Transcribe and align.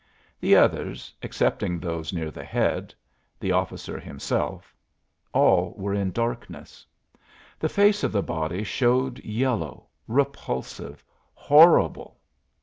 The 0.39 0.55
others, 0.55 1.13
excepting 1.21 1.77
those 1.79 2.11
near 2.11 2.31
the 2.31 2.43
head 2.43 2.91
the 3.39 3.51
officer 3.51 3.99
himself 3.99 4.73
all 5.31 5.75
were 5.77 5.93
in 5.93 6.11
darkness. 6.11 6.87
The 7.59 7.69
face 7.69 8.03
of 8.03 8.11
the 8.11 8.23
body 8.23 8.63
showed 8.63 9.23
yellow, 9.23 9.89
repulsive, 10.07 11.03
horrible! 11.35 12.19